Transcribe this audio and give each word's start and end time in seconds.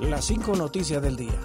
Las 0.00 0.24
cinco 0.24 0.56
noticias 0.56 1.02
del 1.02 1.14
día. 1.14 1.38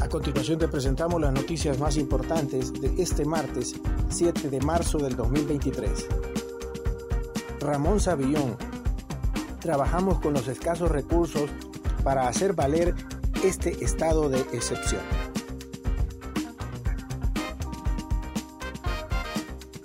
A 0.00 0.08
continuación 0.08 0.58
te 0.58 0.68
presentamos 0.68 1.20
las 1.20 1.32
noticias 1.32 1.78
más 1.78 1.96
importantes 1.96 2.72
de 2.72 3.02
este 3.02 3.24
martes 3.24 3.74
7 4.08 4.50
de 4.50 4.60
marzo 4.60 4.98
del 4.98 5.16
2023. 5.16 6.06
Ramón 7.60 8.00
Savillón. 8.00 8.56
Trabajamos 9.60 10.20
con 10.20 10.32
los 10.32 10.46
escasos 10.48 10.90
recursos 10.90 11.50
para 12.04 12.28
hacer 12.28 12.54
valer 12.54 12.94
este 13.44 13.84
estado 13.84 14.28
de 14.28 14.40
excepción. 14.52 15.02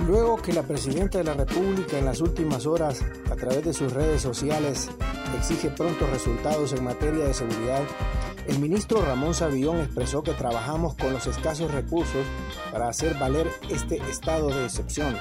Luego 0.08 0.38
que 0.38 0.54
la 0.54 0.64
presidenta 0.64 1.18
de 1.18 1.24
la 1.26 1.34
República 1.34 1.98
en 1.98 2.06
las 2.06 2.22
últimas 2.22 2.66
horas, 2.68 3.04
a 3.30 3.36
través 3.36 3.66
de 3.66 3.74
sus 3.74 3.92
redes 3.92 4.22
sociales, 4.22 4.90
exige 5.36 5.70
prontos 5.70 6.10
resultados 6.10 6.74
en 6.74 6.84
materia 6.84 7.26
de 7.26 7.34
seguridad, 7.34 7.82
el 8.48 8.60
ministro 8.60 9.02
Ramón 9.02 9.34
Savillón 9.34 9.80
expresó 9.80 10.24
que 10.24 10.32
trabajamos 10.32 10.96
con 10.96 11.12
los 11.12 11.28
escasos 11.28 11.72
recursos 11.72 12.26
para 12.72 12.88
hacer 12.88 13.16
valer 13.16 13.48
este 13.70 13.98
estado 14.10 14.50
de 14.50 14.66
excepción. 14.66 15.18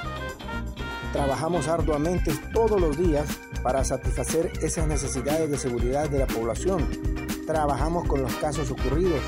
Trabajamos 1.13 1.67
arduamente 1.67 2.33
todos 2.53 2.81
los 2.81 2.97
días 2.97 3.27
para 3.63 3.85
satisfacer 3.85 4.53
esas 4.63 4.87
necesidades 4.87 5.51
de 5.51 5.59
seguridad 5.59 6.09
de 6.09 6.21
la 6.21 6.27
población. 6.27 6.89
Trabajamos 7.47 8.07
con 8.07 8.23
los 8.23 8.35
casos 8.35 8.71
ocurridos, 8.71 9.21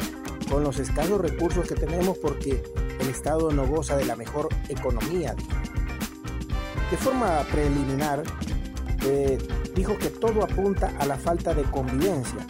con 0.48 0.62
los 0.62 0.78
escasos 0.78 1.20
recursos 1.20 1.66
que 1.66 1.74
tenemos 1.74 2.18
porque 2.18 2.62
el 3.00 3.08
Estado 3.08 3.50
no 3.50 3.66
goza 3.66 3.96
de 3.96 4.04
la 4.04 4.16
mejor 4.16 4.48
economía. 4.68 5.34
De 6.90 6.96
forma 6.96 7.40
preliminar, 7.50 8.22
eh, 9.04 9.38
dijo 9.78 9.96
que 9.96 10.10
todo 10.10 10.42
apunta 10.42 10.92
a 10.98 11.06
la 11.06 11.16
falta 11.16 11.54
de 11.54 11.62
convivencia, 11.62 12.44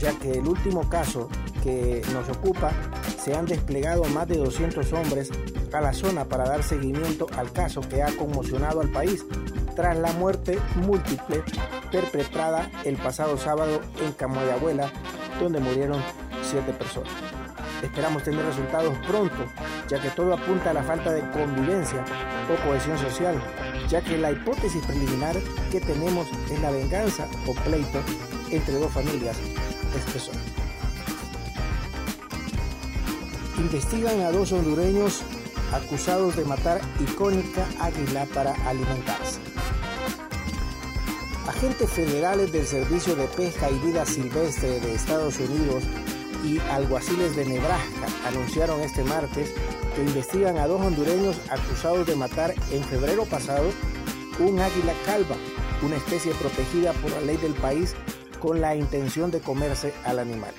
ya 0.00 0.12
que 0.18 0.32
el 0.32 0.46
último 0.46 0.86
caso 0.90 1.30
que 1.62 2.02
nos 2.12 2.28
ocupa 2.28 2.72
se 3.18 3.34
han 3.34 3.46
desplegado 3.46 4.04
más 4.04 4.28
de 4.28 4.36
200 4.36 4.92
hombres 4.92 5.30
a 5.72 5.80
la 5.80 5.94
zona 5.94 6.26
para 6.26 6.44
dar 6.44 6.62
seguimiento 6.62 7.26
al 7.38 7.50
caso 7.52 7.80
que 7.80 8.02
ha 8.02 8.14
conmocionado 8.14 8.82
al 8.82 8.90
país 8.90 9.24
tras 9.74 9.96
la 9.96 10.12
muerte 10.12 10.58
múltiple 10.76 11.42
perpetrada 11.90 12.70
el 12.84 12.96
pasado 12.98 13.38
sábado 13.38 13.80
en 14.04 14.12
Camoyabuela, 14.12 14.92
donde 15.40 15.60
murieron 15.60 16.02
siete 16.42 16.74
personas. 16.74 17.14
Esperamos 17.82 18.22
tener 18.24 18.44
resultados 18.44 18.94
pronto, 19.06 19.46
ya 19.88 20.02
que 20.02 20.10
todo 20.10 20.34
apunta 20.34 20.70
a 20.70 20.74
la 20.74 20.82
falta 20.82 21.12
de 21.12 21.22
convivencia 21.30 22.04
o 22.52 22.68
cohesión 22.68 22.98
social, 22.98 23.42
ya 23.88 24.02
que 24.02 24.18
la 24.18 24.32
hipótesis 24.32 24.84
preliminar 24.86 25.36
que 25.70 25.80
tenemos 25.80 26.28
es 26.50 26.60
la 26.60 26.70
venganza 26.70 27.26
o 27.46 27.54
pleito 27.54 28.00
entre 28.50 28.74
dos 28.78 28.92
familias, 28.92 29.36
expresó. 29.94 30.32
Investigan 33.58 34.20
a 34.20 34.30
dos 34.30 34.52
hondureños 34.52 35.22
acusados 35.72 36.36
de 36.36 36.44
matar 36.44 36.80
icónica 37.00 37.66
águila 37.80 38.26
para 38.34 38.52
alimentarse. 38.68 39.40
Agentes 41.48 41.90
federales 41.90 42.52
del 42.52 42.66
Servicio 42.66 43.16
de 43.16 43.26
Pesca 43.28 43.70
y 43.70 43.78
Vida 43.78 44.06
Silvestre 44.06 44.80
de 44.80 44.94
Estados 44.94 45.38
Unidos 45.38 45.84
y 46.44 46.58
alguaciles 46.70 47.34
de 47.36 47.46
Nebraska 47.46 48.06
anunciaron 48.26 48.80
este 48.82 49.02
martes 49.04 49.52
que 49.94 50.02
investigan 50.02 50.58
a 50.58 50.66
dos 50.66 50.80
hondureños 50.80 51.40
acusados 51.50 52.06
de 52.06 52.16
matar 52.16 52.54
en 52.70 52.84
febrero 52.84 53.24
pasado 53.24 53.70
un 54.38 54.58
águila 54.60 54.92
calva, 55.06 55.36
una 55.82 55.96
especie 55.96 56.32
protegida 56.34 56.92
por 56.94 57.10
la 57.12 57.20
ley 57.20 57.36
del 57.38 57.54
país 57.54 57.94
con 58.40 58.60
la 58.60 58.76
intención 58.76 59.30
de 59.30 59.40
comerse 59.40 59.94
al 60.04 60.18
animal. 60.18 60.52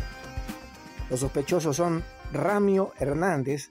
Los 1.10 1.20
sospechosos 1.20 1.76
son 1.76 2.04
Ramio 2.34 2.94
Hernández 2.98 3.70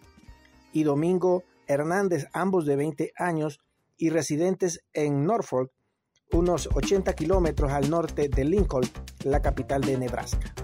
y 0.73 0.85
Domingo 0.85 1.43
Hernández, 1.67 2.29
ambos 2.33 2.67
de 2.67 2.77
20 2.77 3.13
años 3.17 3.59
y 3.97 4.11
residentes 4.11 4.85
en 4.93 5.25
Norfolk, 5.25 5.71
unos 6.33 6.69
80 6.73 7.13
kilómetros 7.15 7.73
al 7.73 7.91
norte 7.91 8.29
de 8.29 8.45
Lincoln, 8.45 8.85
la 9.25 9.41
capital 9.41 9.81
de 9.81 9.99
Nebraska. 9.99 10.64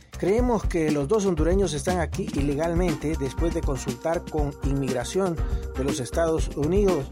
Creemos 0.21 0.63
que 0.65 0.91
los 0.91 1.07
dos 1.07 1.25
hondureños 1.25 1.73
están 1.73 1.99
aquí 1.99 2.27
ilegalmente 2.35 3.15
después 3.19 3.55
de 3.55 3.61
consultar 3.61 4.23
con 4.23 4.53
inmigración 4.65 5.35
de 5.75 5.83
los 5.83 5.99
Estados 5.99 6.51
Unidos, 6.55 7.07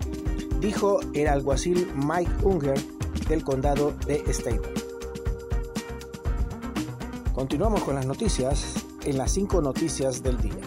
dijo 0.59 0.99
el 1.15 1.27
alguacil 1.27 1.91
Mike 1.95 2.31
Unger 2.43 2.79
del 3.27 3.43
condado 3.43 3.93
de 4.05 4.23
Stable. 4.31 4.61
Continuamos 7.33 7.83
con 7.83 7.95
las 7.95 8.05
noticias 8.05 8.75
en 9.03 9.17
las 9.17 9.31
cinco 9.31 9.59
noticias 9.59 10.21
del 10.21 10.39
día. 10.39 10.61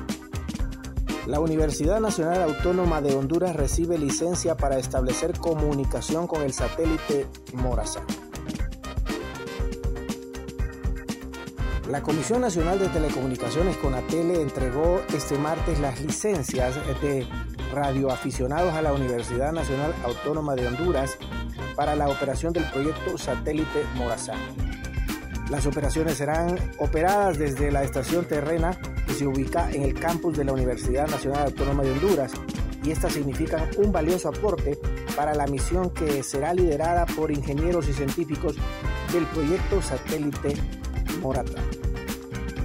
La 1.28 1.38
Universidad 1.38 2.00
Nacional 2.00 2.42
Autónoma 2.42 3.00
de 3.00 3.14
Honduras 3.14 3.54
recibe 3.54 3.98
licencia 3.98 4.56
para 4.56 4.78
establecer 4.78 5.38
comunicación 5.38 6.26
con 6.26 6.42
el 6.42 6.52
satélite 6.52 7.28
Morazán. 7.52 8.21
La 11.92 12.02
Comisión 12.02 12.40
Nacional 12.40 12.78
de 12.78 12.88
Telecomunicaciones 12.88 13.76
Conatele 13.76 14.40
entregó 14.40 15.02
este 15.14 15.36
martes 15.36 15.78
las 15.78 16.00
licencias 16.00 16.74
de 17.02 17.26
radioaficionados 17.70 18.72
a 18.72 18.80
la 18.80 18.94
Universidad 18.94 19.52
Nacional 19.52 19.92
Autónoma 20.02 20.54
de 20.54 20.68
Honduras 20.68 21.18
para 21.76 21.94
la 21.94 22.08
operación 22.08 22.54
del 22.54 22.64
proyecto 22.70 23.18
satélite 23.18 23.84
Morazán. 23.96 24.38
Las 25.50 25.66
operaciones 25.66 26.16
serán 26.16 26.58
operadas 26.78 27.38
desde 27.38 27.70
la 27.70 27.82
estación 27.82 28.24
terrena 28.24 28.74
que 29.06 29.12
se 29.12 29.26
ubica 29.26 29.70
en 29.70 29.82
el 29.82 29.92
campus 29.92 30.34
de 30.34 30.44
la 30.44 30.54
Universidad 30.54 31.06
Nacional 31.08 31.44
Autónoma 31.44 31.82
de 31.82 31.92
Honduras 31.92 32.32
y 32.82 32.90
estas 32.90 33.12
significan 33.12 33.68
un 33.76 33.92
valioso 33.92 34.30
aporte 34.30 34.78
para 35.14 35.34
la 35.34 35.46
misión 35.46 35.90
que 35.90 36.22
será 36.22 36.54
liderada 36.54 37.04
por 37.04 37.30
ingenieros 37.30 37.86
y 37.90 37.92
científicos 37.92 38.56
del 39.12 39.26
proyecto 39.26 39.82
satélite 39.82 40.56
Morazán. 41.22 41.64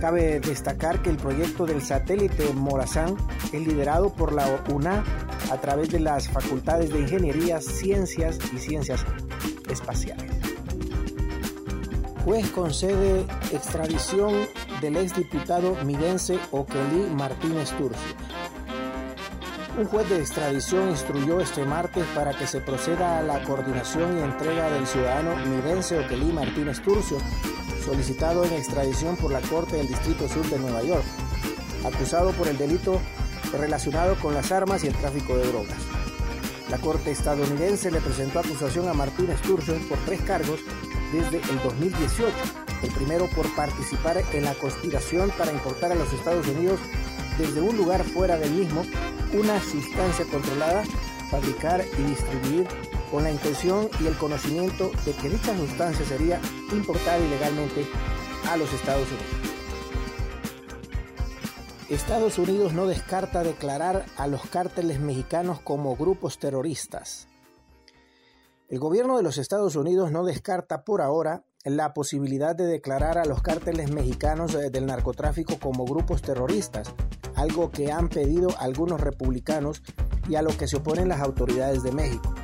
Cabe 0.01 0.39
destacar 0.39 1.01
que 1.01 1.09
el 1.09 1.17
proyecto 1.17 1.65
del 1.65 1.81
satélite 1.81 2.53
Morazán 2.53 3.15
es 3.51 3.65
liderado 3.65 4.13
por 4.13 4.31
la 4.31 4.45
UNA 4.69 5.03
a 5.51 5.57
través 5.57 5.89
de 5.89 5.99
las 5.99 6.27
facultades 6.27 6.91
de 6.91 6.99
Ingeniería, 6.99 7.61
Ciencias 7.61 8.37
y 8.53 8.59
Ciencias 8.59 9.05
Espaciales. 9.69 10.31
Juez 12.23 12.49
concede 12.51 13.25
extradición 13.53 14.33
del 14.81 14.97
exdiputado 14.97 15.75
miguense 15.85 16.37
Oquelí 16.51 17.09
Martínez 17.15 17.71
Turcio. 17.71 18.15
Un 19.77 19.85
juez 19.85 20.09
de 20.09 20.19
extradición 20.19 20.89
instruyó 20.89 21.39
este 21.39 21.63
martes 21.63 22.05
para 22.13 22.33
que 22.37 22.45
se 22.45 22.59
proceda 22.59 23.19
a 23.19 23.21
la 23.21 23.43
coordinación 23.43 24.17
y 24.17 24.21
entrega 24.21 24.69
del 24.71 24.85
ciudadano 24.85 25.35
miguense 25.45 25.99
Oquelí 25.99 26.31
Martínez 26.33 26.81
Turcio 26.81 27.17
solicitado 27.87 28.43
en 28.43 28.51
extradición 28.51 29.15
por 29.15 29.31
la 29.31 29.39
Corte 29.39 29.77
del 29.77 29.87
Distrito 29.87 30.27
Sur 30.27 30.45
de 30.49 30.59
Nueva 30.59 30.83
York, 30.83 31.05
acusado 31.85 32.31
por 32.31 32.49
el 32.49 32.57
delito 32.57 32.99
relacionado 33.57 34.17
con 34.17 34.33
las 34.33 34.51
armas 34.51 34.83
y 34.83 34.87
el 34.87 34.93
tráfico 34.93 35.37
de 35.37 35.47
drogas. 35.47 35.77
La 36.69 36.79
Corte 36.79 37.11
estadounidense 37.11 37.89
le 37.89 38.01
presentó 38.01 38.39
acusación 38.39 38.89
a 38.89 38.93
Martín 38.93 39.29
Sturgeon 39.37 39.79
por 39.87 39.97
tres 39.99 40.19
cargos 40.23 40.59
desde 41.13 41.37
el 41.49 41.63
2018. 41.63 42.27
El 42.83 42.91
primero 42.91 43.27
por 43.27 43.49
participar 43.55 44.21
en 44.33 44.43
la 44.43 44.53
conspiración 44.55 45.31
para 45.37 45.53
importar 45.53 45.93
a 45.93 45.95
los 45.95 46.11
Estados 46.11 46.45
Unidos 46.45 46.81
desde 47.37 47.61
un 47.61 47.77
lugar 47.77 48.03
fuera 48.03 48.35
del 48.35 48.51
mismo 48.51 48.83
una 49.31 49.61
sustancia 49.61 50.25
controlada, 50.25 50.83
fabricar 51.31 51.85
y 51.97 52.01
distribuir 52.03 52.67
con 53.11 53.23
la 53.23 53.31
intención 53.31 53.89
y 54.01 54.07
el 54.07 54.17
conocimiento 54.17 54.91
de 55.05 55.13
que 55.13 55.29
dicha 55.29 55.55
sustancia 55.55 56.05
sería 56.05 56.41
importada 56.71 57.19
ilegalmente 57.19 57.85
a 58.49 58.57
los 58.57 58.71
Estados 58.73 59.07
Unidos. 59.07 59.57
Estados 61.89 62.37
Unidos 62.37 62.73
no 62.73 62.85
descarta 62.85 63.43
declarar 63.43 64.05
a 64.17 64.27
los 64.27 64.45
cárteles 64.47 64.99
mexicanos 64.99 65.61
como 65.61 65.95
grupos 65.95 66.37
terroristas. 66.37 67.29
El 68.67 68.79
gobierno 68.79 69.15
de 69.15 69.23
los 69.23 69.37
Estados 69.37 69.77
Unidos 69.77 70.11
no 70.11 70.25
descarta 70.25 70.83
por 70.83 71.01
ahora 71.01 71.45
la 71.63 71.93
posibilidad 71.93 72.55
de 72.55 72.65
declarar 72.65 73.17
a 73.17 73.23
los 73.23 73.41
cárteles 73.41 73.89
mexicanos 73.89 74.53
eh, 74.55 74.69
del 74.69 74.85
narcotráfico 74.85 75.57
como 75.59 75.85
grupos 75.85 76.21
terroristas, 76.21 76.93
algo 77.35 77.71
que 77.71 77.91
han 77.91 78.09
pedido 78.09 78.49
algunos 78.59 78.99
republicanos 78.99 79.81
y 80.27 80.35
a 80.35 80.41
lo 80.41 80.55
que 80.57 80.67
se 80.67 80.77
oponen 80.77 81.07
las 81.07 81.21
autoridades 81.21 81.83
de 81.83 81.93
México. 81.93 82.35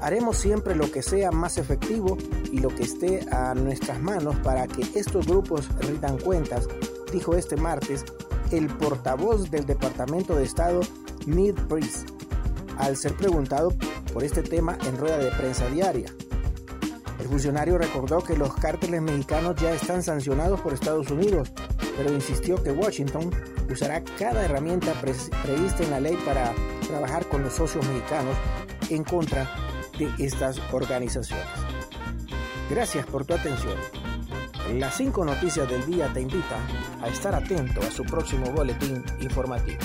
Haremos 0.00 0.38
siempre 0.38 0.74
lo 0.74 0.90
que 0.90 1.02
sea 1.02 1.30
más 1.30 1.58
efectivo 1.58 2.16
y 2.50 2.58
lo 2.58 2.68
que 2.68 2.84
esté 2.84 3.26
a 3.30 3.54
nuestras 3.54 4.00
manos 4.00 4.36
para 4.36 4.66
que 4.66 4.82
estos 4.94 5.26
grupos 5.26 5.68
rindan 5.80 6.18
cuentas 6.18 6.66
dijo 7.12 7.34
este 7.34 7.56
martes 7.56 8.04
el 8.50 8.66
portavoz 8.68 9.50
del 9.50 9.66
Departamento 9.66 10.34
de 10.34 10.44
Estado, 10.44 10.80
Ned 11.26 11.54
Priest, 11.68 12.08
al 12.78 12.96
ser 12.96 13.14
preguntado 13.14 13.72
por 14.12 14.24
este 14.24 14.42
tema 14.42 14.76
en 14.86 14.96
rueda 14.96 15.18
de 15.18 15.30
prensa 15.30 15.66
diaria. 15.68 16.12
El 17.20 17.28
funcionario 17.28 17.78
recordó 17.78 18.22
que 18.22 18.36
los 18.36 18.54
cárteles 18.54 19.02
mexicanos 19.02 19.56
ya 19.60 19.72
están 19.72 20.02
sancionados 20.02 20.60
por 20.60 20.72
Estados 20.72 21.10
Unidos, 21.10 21.52
pero 21.96 22.12
insistió 22.12 22.60
que 22.62 22.72
Washington 22.72 23.30
usará 23.70 24.02
cada 24.18 24.44
herramienta 24.44 24.92
prevista 25.00 25.84
en 25.84 25.90
la 25.90 26.00
ley 26.00 26.16
para 26.24 26.52
trabajar 26.88 27.26
con 27.28 27.42
los 27.42 27.52
socios 27.52 27.86
mexicanos 27.86 28.34
en 28.88 29.04
contra 29.04 29.48
estas 30.18 30.60
organizaciones. 30.72 31.46
Gracias 32.70 33.06
por 33.06 33.24
tu 33.24 33.34
atención. 33.34 33.76
Las 34.74 34.96
cinco 34.96 35.24
noticias 35.24 35.68
del 35.68 35.84
día 35.86 36.08
te 36.12 36.20
invitan 36.20 36.60
a 37.02 37.08
estar 37.08 37.34
atento 37.34 37.80
a 37.80 37.90
su 37.90 38.04
próximo 38.04 38.52
boletín 38.52 39.04
informativo. 39.20 39.78